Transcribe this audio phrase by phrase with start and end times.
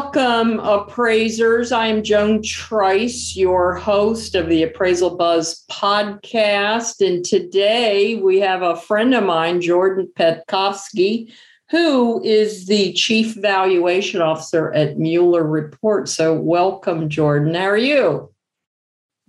[0.00, 1.72] Welcome, appraisers.
[1.72, 7.04] I am Joan Trice, your host of the Appraisal Buzz podcast.
[7.04, 11.32] And today we have a friend of mine, Jordan Petkovski,
[11.70, 16.08] who is the Chief Valuation Officer at Mueller Report.
[16.08, 17.52] So, welcome, Jordan.
[17.54, 18.32] How are you?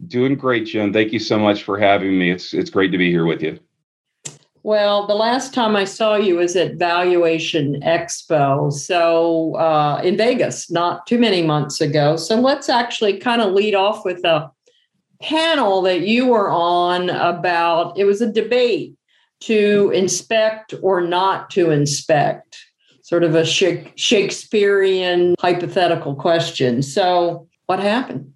[0.06, 0.94] Doing great, Joan.
[0.94, 2.30] Thank you so much for having me.
[2.30, 3.60] It's it's great to be here with you.
[4.64, 10.70] Well, the last time I saw you was at Valuation Expo, so uh, in Vegas,
[10.70, 12.18] not too many months ago.
[12.18, 14.52] So let's actually kind of lead off with a
[15.22, 18.96] panel that you were on about it was a debate
[19.42, 22.58] to inspect or not to inspect,
[23.02, 26.82] sort of a Shakespearean hypothetical question.
[26.82, 28.34] So, what happened?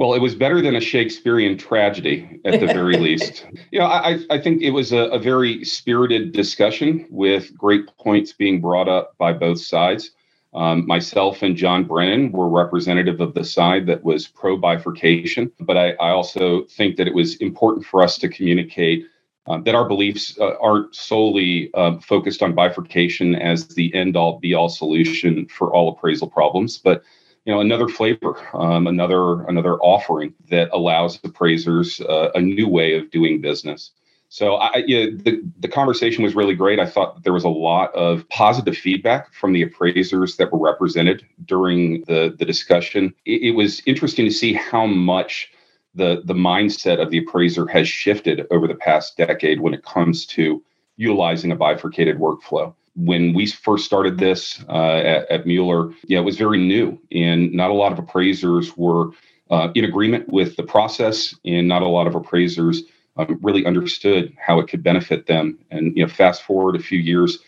[0.00, 3.44] Well, it was better than a Shakespearean tragedy at the very least.
[3.70, 8.32] You know, I, I think it was a, a, very spirited discussion with great points
[8.32, 10.12] being brought up by both sides.
[10.54, 15.76] Um, myself and John Brennan were representative of the side that was pro bifurcation, but
[15.76, 19.04] I, I, also think that it was important for us to communicate
[19.48, 24.38] um, that our beliefs uh, aren't solely uh, focused on bifurcation as the end all
[24.38, 27.02] be all solution for all appraisal problems, but
[27.44, 32.94] you know another flavor um, another another offering that allows appraisers uh, a new way
[32.94, 33.92] of doing business
[34.32, 36.78] so I, you know, the, the conversation was really great.
[36.78, 41.26] I thought there was a lot of positive feedback from the appraisers that were represented
[41.44, 43.12] during the, the discussion.
[43.26, 45.50] It, it was interesting to see how much
[45.96, 50.24] the, the mindset of the appraiser has shifted over the past decade when it comes
[50.26, 50.62] to
[50.96, 56.24] utilizing a bifurcated workflow when we first started this uh, at, at, Mueller, yeah, it
[56.24, 59.10] was very new, and not a lot of appraisers were
[59.50, 62.82] uh, in agreement with the process, and not a lot of appraisers
[63.16, 65.58] um, really understood how it could benefit them.
[65.70, 67.38] And you know, fast forward a few years,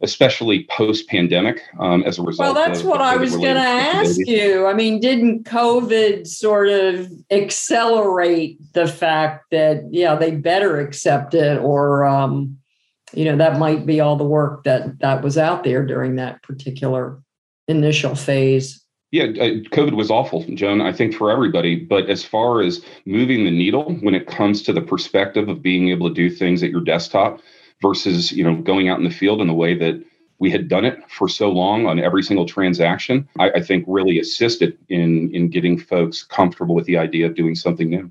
[0.00, 2.54] especially post pandemic, um, as a result.
[2.54, 4.66] Well, that's of, what I was going to ask you.
[4.66, 11.58] I mean, didn't COVID sort of accelerate the fact that yeah, they better accept it
[11.60, 12.58] or um,
[13.14, 16.42] you know that might be all the work that that was out there during that
[16.42, 17.20] particular
[17.68, 18.84] initial phase.
[19.10, 21.76] Yeah uh, covid was awful joan i think for everybody.
[21.76, 25.90] But as far as moving the needle when it comes to the perspective of being
[25.90, 27.40] able to do things at your desktop
[27.80, 30.02] versus you know going out in the field in the way that
[30.38, 34.18] we had done it for so long on every single transaction I, I think really
[34.18, 38.10] assisted in in getting folks comfortable with the idea of doing something new.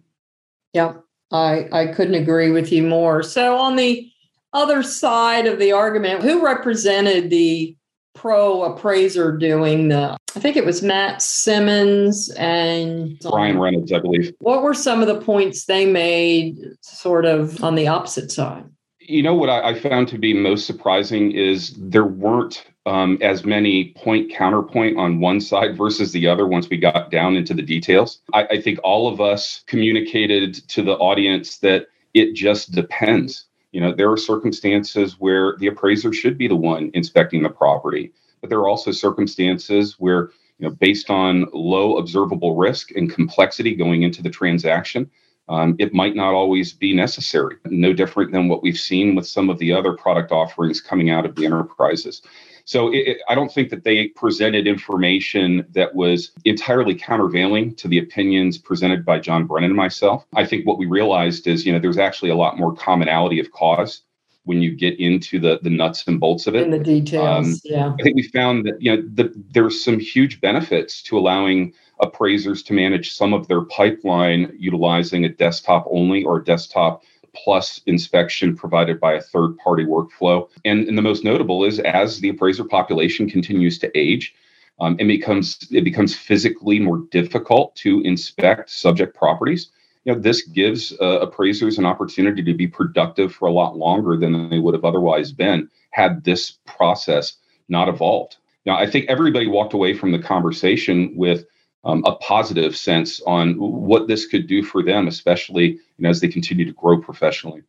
[0.74, 0.94] Yeah
[1.32, 3.24] i i couldn't agree with you more.
[3.24, 4.11] So on the
[4.54, 7.76] other side of the argument, who represented the
[8.14, 14.34] pro appraiser doing the I think it was Matt Simmons and Brian Reynolds, I believe.
[14.40, 18.64] What were some of the points they made sort of on the opposite side?
[19.00, 23.44] You know what I, I found to be most surprising is there weren't um, as
[23.44, 27.62] many point counterpoint on one side versus the other once we got down into the
[27.62, 28.22] details.
[28.34, 33.80] I, I think all of us communicated to the audience that it just depends you
[33.82, 38.50] know, there are circumstances where the appraiser should be the one inspecting the property, but
[38.50, 44.04] there are also circumstances where, you know, based on low observable risk and complexity going
[44.04, 45.10] into the transaction,
[45.50, 47.58] um, it might not always be necessary.
[47.66, 51.26] No different than what we've seen with some of the other product offerings coming out
[51.26, 52.22] of the enterprises.
[52.66, 58.00] So it, I don't think that they presented information that was entirely countervailing to the
[58.00, 60.26] opinions presented by John Brennan and myself.
[60.36, 63.52] I think what we realized is, you know, there's actually a lot more commonality of
[63.52, 64.02] cause
[64.46, 66.64] when you get into the the nuts and bolts of it.
[66.64, 67.94] In the details, um, yeah.
[68.00, 72.64] I think we found that you know the, there's some huge benefits to allowing appraisers
[72.64, 77.04] to manage some of their pipeline utilizing a desktop only or desktop
[77.34, 80.50] plus inspection provided by a third party workflow.
[80.66, 84.34] And, and the most notable is as the appraiser population continues to age,
[84.80, 89.70] um, it becomes it becomes physically more difficult to inspect subject properties.
[90.06, 94.18] You know, this gives uh, appraisers an opportunity to be productive for a lot longer
[94.18, 97.38] than they would have otherwise been had this process
[97.70, 98.38] not evolved.
[98.66, 101.46] Now, I think everybody walked away from the conversation with
[101.84, 106.22] um, a positive sense on what this could do for them, especially you know, as
[106.22, 107.62] they continue to grow professionally.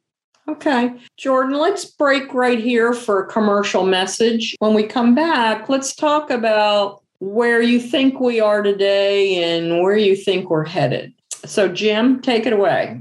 [0.49, 4.57] Okay, Jordan, let's break right here for a commercial message.
[4.59, 9.97] When we come back, let's talk about where you think we are today and where
[9.97, 11.15] you think we're headed.
[11.45, 13.01] So, Jim, take it away.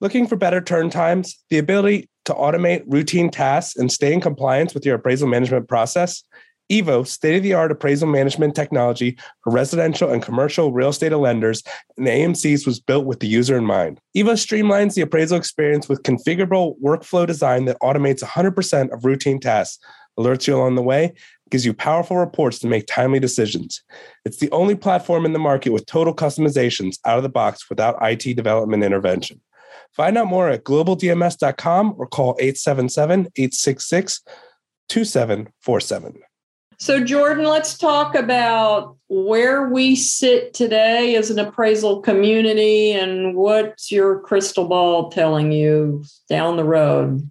[0.00, 4.74] Looking for better turn times, the ability to automate routine tasks and stay in compliance
[4.74, 6.24] with your appraisal management process?
[6.70, 11.62] Evo, state of the art appraisal management technology for residential and commercial real estate lenders
[11.98, 14.00] and AMCs was built with the user in mind.
[14.16, 19.78] Evo streamlines the appraisal experience with configurable workflow design that automates 100% of routine tasks,
[20.18, 21.12] alerts you along the way,
[21.50, 23.82] gives you powerful reports to make timely decisions.
[24.24, 27.98] It's the only platform in the market with total customizations out of the box without
[28.00, 29.40] IT development intervention.
[29.92, 34.22] Find out more at globaldms.com or call 877 866
[34.88, 36.14] 2747.
[36.78, 43.92] So, Jordan, let's talk about where we sit today as an appraisal community and what's
[43.92, 47.28] your crystal ball telling you down the road?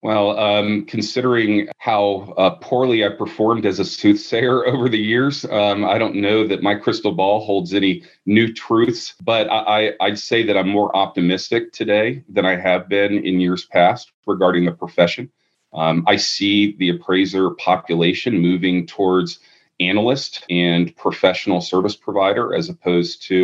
[0.00, 5.84] Well, um, considering how uh, poorly I performed as a soothsayer over the years, um,
[5.84, 10.44] I don't know that my crystal ball holds any new truths, but I, I'd say
[10.44, 15.30] that I'm more optimistic today than I have been in years past regarding the profession.
[15.74, 19.40] Um, I see the appraiser population moving towards
[19.80, 23.34] analyst and professional service provider as opposed to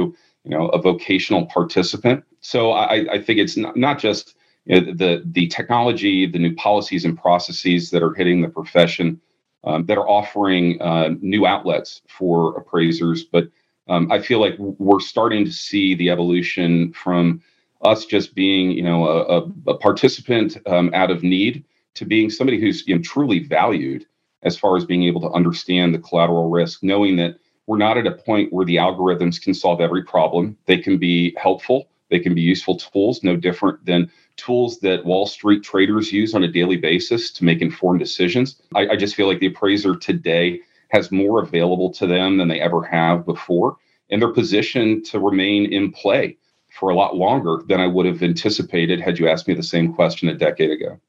[0.45, 2.25] you know a vocational participant.
[2.41, 4.37] So I, I think it's not, not just
[4.67, 9.21] you know, the the technology, the new policies and processes that are hitting the profession
[9.65, 13.49] um, that are offering uh, new outlets for appraisers, but
[13.89, 17.43] um, I feel like we're starting to see the evolution from
[17.83, 22.61] us just being, you know, a, a participant um, out of need to being somebody
[22.61, 24.07] who's you know, truly valued
[24.43, 28.07] as far as being able to understand the collateral risk, knowing that we're not at
[28.07, 30.57] a point where the algorithms can solve every problem.
[30.67, 35.27] They can be helpful, they can be useful tools, no different than tools that Wall
[35.27, 38.61] Street traders use on a daily basis to make informed decisions.
[38.75, 42.61] I, I just feel like the appraiser today has more available to them than they
[42.61, 43.77] ever have before,
[44.11, 46.37] and they're positioned to remain in play
[46.71, 49.95] for a lot longer than I would have anticipated had you asked me the same
[49.95, 51.01] question a decade ago.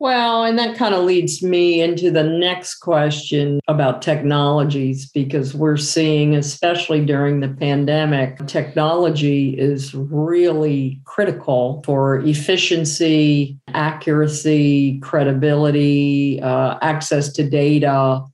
[0.00, 5.76] Well, and that kind of leads me into the next question about technologies because we're
[5.76, 17.32] seeing, especially during the pandemic, technology is really critical for efficiency, accuracy, credibility, uh, access
[17.34, 18.24] to data,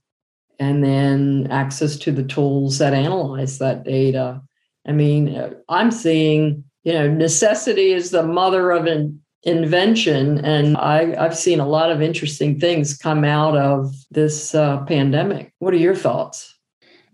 [0.59, 4.41] and then access to the tools that analyze that data.
[4.87, 10.43] I mean, I'm seeing, you know, necessity is the mother of in, invention.
[10.45, 15.53] And I, have seen a lot of interesting things come out of this uh, pandemic.
[15.59, 16.55] What are your thoughts?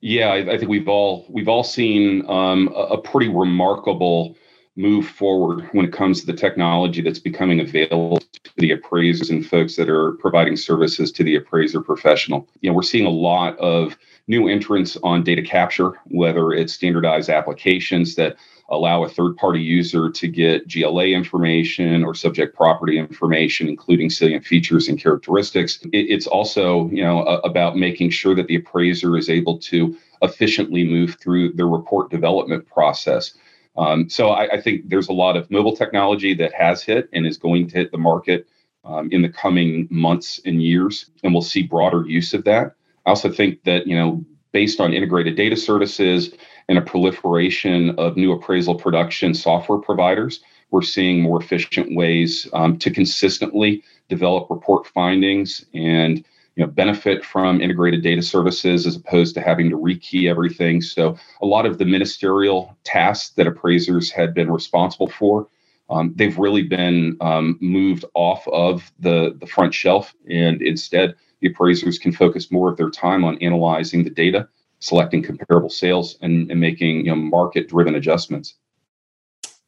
[0.01, 4.35] Yeah, I, I think we've all we've all seen um, a, a pretty remarkable
[4.75, 9.43] move forward when it comes to the technology that's becoming available to the appraisers and
[9.45, 12.47] folks that are providing services to the appraiser professional.
[12.61, 13.97] You know, we're seeing a lot of
[14.27, 18.37] new entrants on data capture, whether it's standardized applications that
[18.69, 24.45] allow a third party user to get GLA information or subject property information, including salient
[24.45, 25.79] features and characteristics.
[25.93, 31.17] it's also, you know, about making sure that the appraiser is able to efficiently move
[31.19, 33.33] through the report development process.
[33.77, 37.27] Um, so I, I, think there's a lot of mobile technology that has hit and
[37.27, 38.47] is going to hit the market
[38.83, 42.73] um, in the coming months and years, and we'll see broader use of that.
[43.05, 46.33] I also think that you know, based on integrated data services
[46.69, 50.41] and a proliferation of new appraisal production software providers,
[50.71, 56.25] we're seeing more efficient ways um, to consistently develop report findings and
[56.55, 60.81] you know, benefit from integrated data services as opposed to having to rekey everything.
[60.81, 65.47] So a lot of the ministerial tasks that appraisers had been responsible for,
[65.89, 71.47] um, they've really been um, moved off of the, the front shelf, and instead the
[71.47, 76.49] appraisers can focus more of their time on analyzing the data selecting comparable sales and,
[76.51, 78.55] and making you know, market driven adjustments.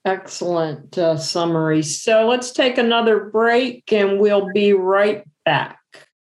[0.05, 1.83] Excellent uh, summary.
[1.83, 5.79] So let's take another break and we'll be right back.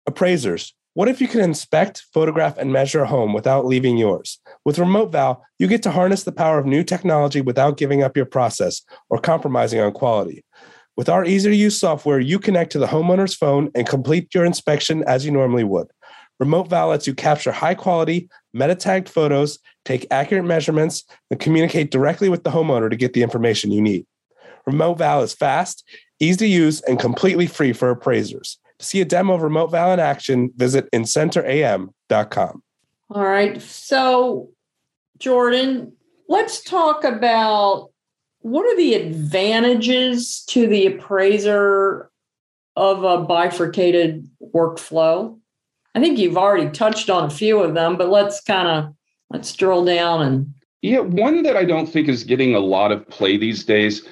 [0.05, 4.39] Appraisers, what if you can inspect, photograph, and measure a home without leaving yours?
[4.65, 8.17] With Remote Val, you get to harness the power of new technology without giving up
[8.17, 10.43] your process or compromising on quality.
[10.95, 14.43] With our easy to use software, you connect to the homeowner's phone and complete your
[14.43, 15.87] inspection as you normally would.
[16.39, 21.91] Remote Val lets you capture high quality, meta tagged photos, take accurate measurements, and communicate
[21.91, 24.05] directly with the homeowner to get the information you need.
[24.65, 25.83] Remote Val is fast,
[26.19, 28.59] easy to use, and completely free for appraisers.
[28.79, 32.63] To see a demo of Remote Val in action, visit incenteram.com.
[33.09, 33.61] All right.
[33.61, 34.49] So,
[35.17, 35.93] Jordan,
[36.27, 37.89] let's talk about
[38.41, 42.11] what are the advantages to the appraiser
[42.75, 45.39] of a bifurcated workflow?
[45.97, 48.93] I think you've already touched on a few of them, but let's kind of
[49.31, 53.09] let's drill down and yeah, one that I don't think is getting a lot of
[53.09, 54.07] play these days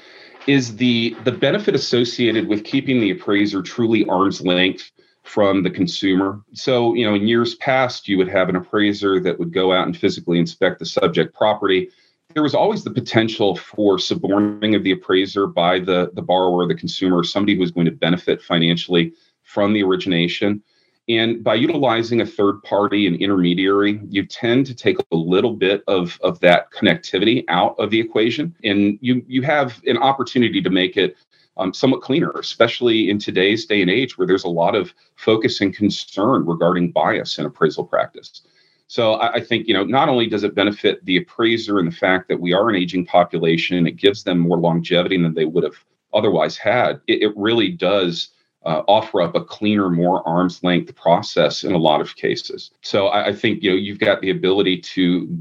[0.47, 4.89] is the the benefit associated with keeping the appraiser truly arm's length
[5.21, 6.41] from the consumer.
[6.53, 9.85] So, you know, in years past, you would have an appraiser that would go out
[9.85, 11.91] and physically inspect the subject property.
[12.33, 16.73] There was always the potential for suborning of the appraiser by the, the borrower, the
[16.73, 19.13] consumer, somebody who was going to benefit financially
[19.43, 20.63] from the origination.
[21.07, 25.83] And by utilizing a third party and intermediary, you tend to take a little bit
[25.87, 28.55] of, of that connectivity out of the equation.
[28.63, 31.15] And you, you have an opportunity to make it
[31.57, 35.61] um, somewhat cleaner, especially in today's day and age where there's a lot of focus
[35.61, 38.41] and concern regarding bias in appraisal practice.
[38.87, 41.95] So I, I, think you know not only does it benefit the appraiser and the
[41.95, 45.63] fact that we are an aging population, it gives them more longevity than they would
[45.63, 45.77] have
[46.13, 47.01] otherwise had.
[47.07, 48.29] It, it really does
[48.65, 52.71] uh, offer up a cleaner, more arm's length process in a lot of cases.
[52.81, 55.37] So I, I think you know you've got the ability to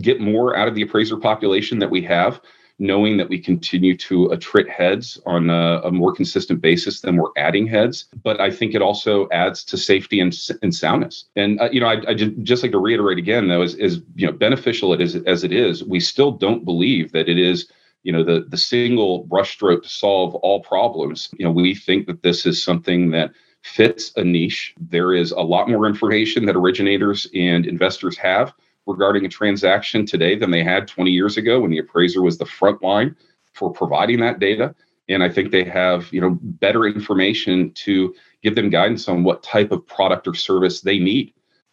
[0.00, 2.40] get more out of the appraiser population that we have
[2.78, 7.30] knowing that we continue to attrit heads on a, a, more consistent basis than we're
[7.36, 8.06] adding heads.
[8.22, 11.26] But I think it also adds to safety and, and soundness.
[11.36, 14.00] And uh, you know, I, I just, just like to reiterate again, though, is, is
[14.16, 17.70] you know beneficial it is as it is, we still don't believe that it is
[18.04, 21.30] you know the the single brushstroke to solve all problems.
[21.36, 23.32] You know, we think that this is something that
[23.62, 24.74] fits a niche.
[24.78, 28.52] There is a lot more information that originators and investors have
[28.86, 32.46] regarding a transaction today than they had 20 years ago when the appraiser was the
[32.46, 33.16] front line
[33.54, 34.74] for providing that data
[35.08, 39.42] and i think they have you know better information to give them guidance on what
[39.42, 41.32] type of product or service they need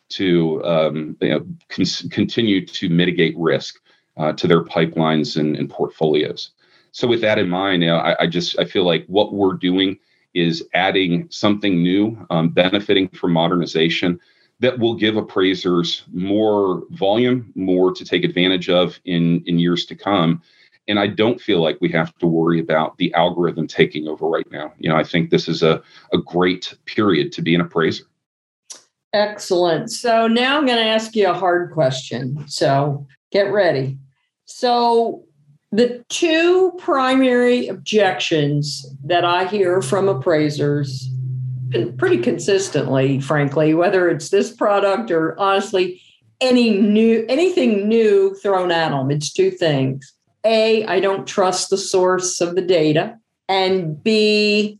[0.09, 3.79] to um, you know, con- continue to mitigate risk
[4.21, 6.51] uh, to their pipelines and, and, portfolios
[6.91, 9.53] so with that in mind you know, I, I, just i feel like what we're
[9.53, 9.97] doing
[10.33, 14.19] is adding something new um, benefiting from modernization
[14.61, 19.95] that will give appraisers more volume, more to take advantage of in, in years to
[19.95, 20.41] come.
[20.87, 24.49] And I don't feel like we have to worry about the algorithm taking over right
[24.51, 24.71] now.
[24.77, 25.81] You know, I think this is a,
[26.13, 28.03] a great period to be an appraiser.
[29.13, 29.91] Excellent.
[29.91, 32.45] So now I'm going to ask you a hard question.
[32.47, 33.97] So get ready.
[34.53, 35.23] So,
[35.71, 41.09] the two primary objections that I hear from appraisers
[41.97, 46.01] pretty consistently, frankly, whether it's this product or honestly
[46.41, 49.11] any new anything new thrown at them.
[49.11, 50.13] It's two things.
[50.43, 53.17] A, I don't trust the source of the data.
[53.47, 54.79] And B,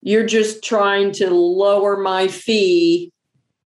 [0.00, 3.12] you're just trying to lower my fee.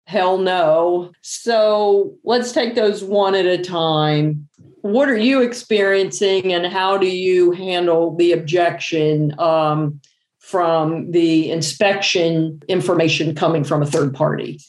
[0.06, 1.12] Hell no.
[1.22, 4.48] So let's take those one at a time.
[4.86, 9.38] What are you experiencing and how do you handle the objection?
[9.40, 10.00] Um,
[10.46, 14.60] from the inspection information coming from a third party?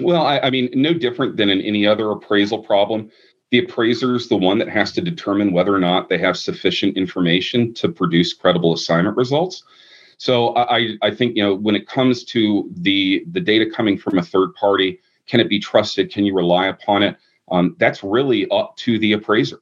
[0.00, 3.08] Well, I, I, mean, no different than in any other appraisal problem.
[3.52, 6.96] The appraiser is the one that has to determine whether or not they have sufficient
[6.96, 9.62] information to produce credible assignment results.
[10.18, 14.18] So I, I think you know when it comes to the the data coming from
[14.18, 14.98] a third party,
[15.28, 16.12] can it be trusted?
[16.12, 17.16] Can you rely upon it?
[17.50, 19.60] Um, that's really up to the appraiser.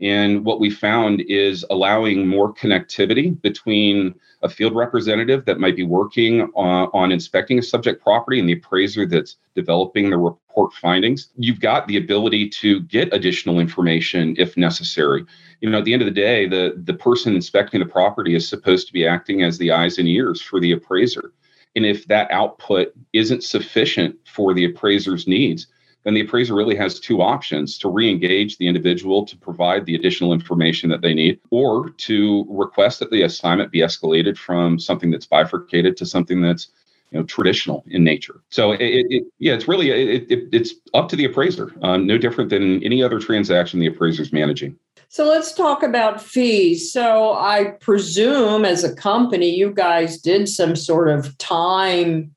[0.00, 5.84] And what we found is allowing more connectivity between a field representative that might be
[5.84, 11.28] working on, on, inspecting a subject property and the appraiser that's developing the report findings.
[11.36, 15.24] You've got the ability to get additional information if necessary.
[15.60, 18.46] You know, at the end of the day, the, the person inspecting the property is
[18.46, 21.32] supposed to be acting as the eyes and ears for the appraiser.
[21.76, 25.68] And if that output isn't sufficient for the appraiser's needs,
[26.04, 30.32] then the appraiser really has two options to re-engage the individual to provide the additional
[30.32, 35.26] information that they need or to request that the assignment be escalated from something that's
[35.26, 36.68] bifurcated to something that's
[37.10, 38.40] you know traditional in nature.
[38.50, 42.18] So it, it yeah it's really it, it, it's up to the appraiser um, no
[42.18, 44.76] different than any other transaction the appraiser is managing.
[45.08, 46.92] So let's talk about fees.
[46.92, 52.33] So i presume as a company you guys did some sort of time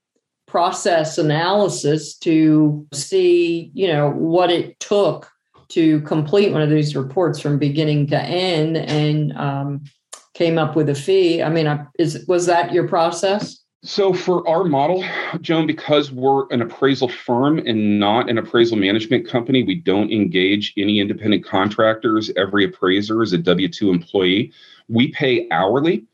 [0.48, 5.30] process analysis to see, you know, what it took
[5.70, 9.84] to complete one of these reports from beginning to end and um,
[10.34, 11.44] came up with a fee.
[11.44, 13.60] I mean, is was that your process?
[13.84, 15.04] So for our model,
[15.42, 20.74] Joan, because we're an appraisal firm and not an appraisal management company, we don't engage
[20.78, 22.32] any independent contractors.
[22.36, 24.52] Every appraiser is a W 2 employee.
[24.88, 26.06] We pay hourly.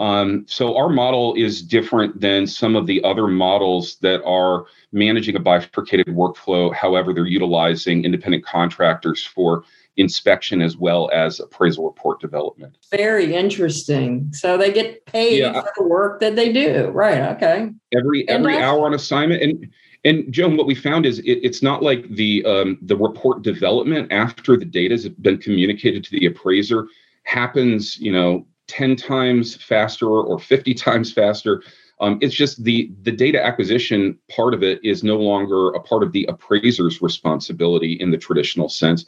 [0.00, 5.36] Um, so our model is different than some of the other models that are managing
[5.36, 6.74] a bifurcated workflow.
[6.74, 9.62] However, they're utilizing independent contractors for
[9.98, 12.78] inspection as well as appraisal report development.
[12.90, 14.30] Very interesting.
[14.32, 15.60] So they get paid yeah.
[15.60, 16.88] for the work that they do.
[16.88, 17.20] Right.
[17.36, 17.70] Okay.
[17.94, 19.42] Every every hour on assignment.
[19.42, 19.68] And
[20.04, 24.10] and Joan, what we found is it, it's not like the um, the report development
[24.10, 26.86] after the data has been communicated to the appraiser
[27.24, 31.62] happens, you know, 10 times faster or 50 times faster.
[32.00, 36.02] Um, it's just the the data acquisition part of it is no longer a part
[36.02, 39.04] of the appraiser's responsibility in the traditional sense.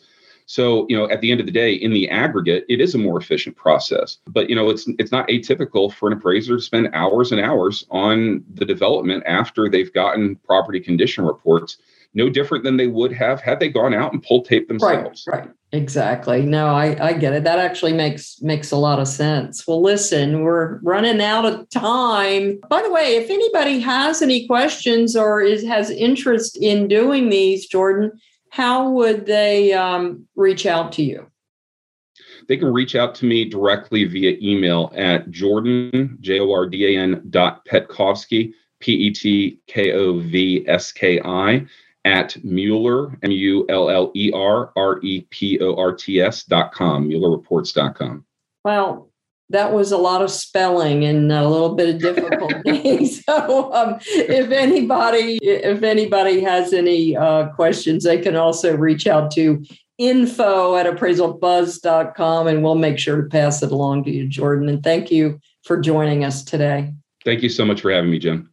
[0.46, 2.98] So, you know, at the end of the day, in the aggregate, it is a
[2.98, 4.18] more efficient process.
[4.26, 7.86] But, you know, it's it's not atypical for an appraiser to spend hours and hours
[7.90, 11.78] on the development after they've gotten property condition reports,
[12.14, 15.24] no different than they would have had they gone out and pulled tape themselves.
[15.26, 15.50] Right, right.
[15.74, 16.42] Exactly.
[16.42, 17.44] No, I, I get it.
[17.44, 19.66] That actually makes makes a lot of sense.
[19.66, 22.60] Well, listen, we're running out of time.
[22.68, 27.66] By the way, if anybody has any questions or is has interest in doing these,
[27.66, 28.12] Jordan,
[28.50, 31.26] how would they um, reach out to you?
[32.48, 36.84] They can reach out to me directly via email at jordan, J O R D
[36.94, 41.64] A N dot Petkovski, P E T K O V S K I,
[42.04, 46.44] at Mueller, M U L L E R R E P O R T S
[46.44, 48.24] dot com, MuellerReports dot com.
[48.64, 49.10] Well,
[49.50, 53.06] that was a lot of spelling and a little bit of difficulty.
[53.06, 59.30] so, um, if anybody if anybody has any uh, questions, they can also reach out
[59.32, 59.62] to
[59.98, 64.68] info at appraisalbuzz.com and we'll make sure to pass it along to you, Jordan.
[64.68, 66.92] And thank you for joining us today.
[67.24, 68.51] Thank you so much for having me, Jim.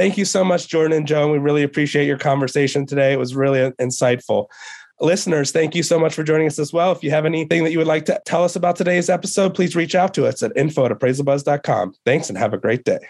[0.00, 1.30] Thank you so much, Jordan and Joan.
[1.30, 3.12] We really appreciate your conversation today.
[3.12, 4.46] It was really insightful.
[4.98, 6.90] Listeners, thank you so much for joining us as well.
[6.92, 9.76] If you have anything that you would like to tell us about today's episode, please
[9.76, 11.96] reach out to us at info at appraisalbuzz.com.
[12.06, 13.00] Thanks and have a great day.